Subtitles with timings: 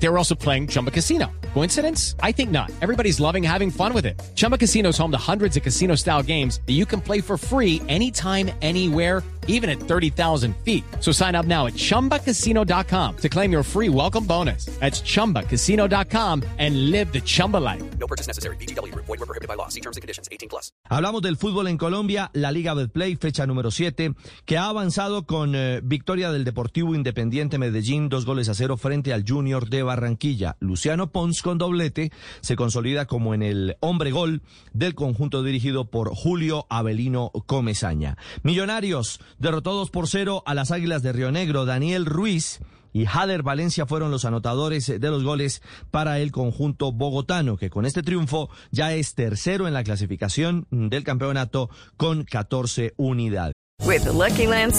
[0.00, 1.26] They were also playing Chumba Casino.
[1.54, 2.14] Coincidence?
[2.22, 2.70] I think not.
[2.80, 4.20] Everybody's loving having fun with it.
[4.34, 7.36] Chumba Casino is home to hundreds of casino style games that you can play for
[7.36, 10.84] free anytime, anywhere, even at 30,000 feet.
[11.00, 14.66] So sign up now at chumbacasino.com to claim your free welcome bonus.
[14.78, 17.82] That's chumbacasino.com and live the Chumba life.
[17.98, 18.56] No purchase necessary.
[18.56, 18.94] VGW.
[18.94, 19.68] Void were prohibited by law.
[19.68, 20.28] See terms and conditions.
[20.30, 20.70] 18 plus.
[20.88, 25.54] Hablamos del fútbol en Colombia, la Liga Betplay, fecha número 7, que ha avanzado con
[25.54, 30.56] eh, victoria del Deportivo Independiente Medellín, dos goles a cero frente al Junior de Barranquilla.
[30.60, 34.42] Luciano Pons con doblete se consolida como en el hombre gol
[34.74, 38.18] del conjunto dirigido por Julio Avelino Comezaña.
[38.42, 41.64] Millonarios derrotó 2 por 0 a las Águilas de Río Negro.
[41.64, 42.60] Daniel Ruiz
[42.92, 47.86] y Jader Valencia fueron los anotadores de los goles para el conjunto bogotano, que con
[47.86, 53.54] este triunfo ya es tercero en la clasificación del campeonato con 14 unidades.
[53.86, 54.74] With the Lucky Land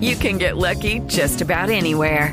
[0.00, 2.32] you can get lucky just about anywhere.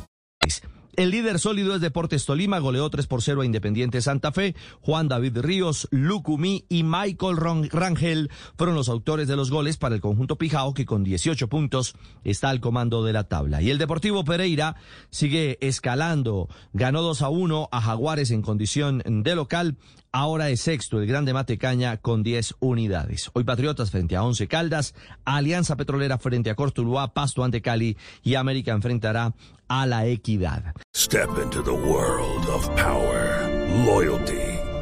[0.95, 4.55] El líder sólido es Deportes Tolima, goleó 3 por 0 a Independiente Santa Fe.
[4.81, 7.37] Juan David Ríos, Lucumí y Michael
[7.71, 11.95] Rangel fueron los autores de los goles para el conjunto Pijao, que con 18 puntos
[12.25, 13.61] está al comando de la tabla.
[13.61, 14.75] Y el Deportivo Pereira
[15.09, 16.49] sigue escalando.
[16.73, 19.77] Ganó 2 a 1 a Jaguares en condición de local.
[20.13, 23.31] Ahora es sexto el Grande Matecaña con 10 unidades.
[23.31, 28.35] Hoy Patriotas frente a Once Caldas, Alianza Petrolera frente a Cortuluá, Pasto ante Cali y
[28.35, 29.33] América enfrentará
[29.69, 30.75] a la Equidad.
[30.93, 33.47] Step into the world of power,
[33.85, 34.35] loyalty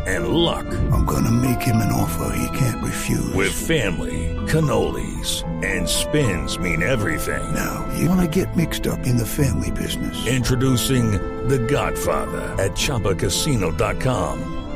[0.07, 0.65] and luck.
[0.91, 3.31] I'm gonna make him an offer he can't refuse.
[3.35, 7.53] With family, cannolis and spins mean everything.
[7.53, 10.25] Now, you wanna get mixed up in the family business.
[10.25, 11.11] Introducing
[11.47, 14.58] The Godfather at chapacasino.com.